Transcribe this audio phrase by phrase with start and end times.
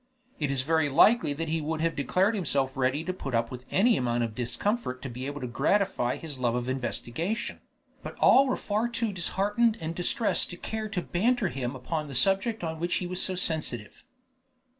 [0.39, 3.65] It is very likely that he would have declared himself ready to put up with
[3.69, 7.61] any amount of discomfort to be able to gratify his love of investigation;
[8.01, 12.15] but all were far too disheartened and distressed to care to banter him upon the
[12.15, 14.03] subject on which he was so sensitive.